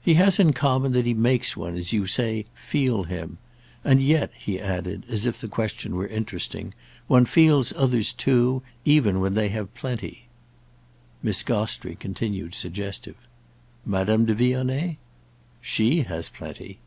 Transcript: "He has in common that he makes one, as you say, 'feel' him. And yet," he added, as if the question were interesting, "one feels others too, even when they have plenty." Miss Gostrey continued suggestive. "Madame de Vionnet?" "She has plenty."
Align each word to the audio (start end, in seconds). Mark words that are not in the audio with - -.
"He 0.00 0.14
has 0.14 0.38
in 0.40 0.54
common 0.54 0.92
that 0.92 1.04
he 1.04 1.12
makes 1.12 1.54
one, 1.54 1.76
as 1.76 1.92
you 1.92 2.06
say, 2.06 2.46
'feel' 2.54 3.02
him. 3.02 3.36
And 3.84 4.00
yet," 4.00 4.30
he 4.34 4.58
added, 4.58 5.04
as 5.10 5.26
if 5.26 5.38
the 5.42 5.46
question 5.46 5.94
were 5.94 6.06
interesting, 6.06 6.72
"one 7.06 7.26
feels 7.26 7.74
others 7.76 8.14
too, 8.14 8.62
even 8.86 9.20
when 9.20 9.34
they 9.34 9.50
have 9.50 9.74
plenty." 9.74 10.24
Miss 11.22 11.42
Gostrey 11.42 11.96
continued 11.96 12.54
suggestive. 12.54 13.16
"Madame 13.84 14.24
de 14.24 14.34
Vionnet?" 14.34 14.96
"She 15.60 16.00
has 16.00 16.30
plenty." 16.30 16.78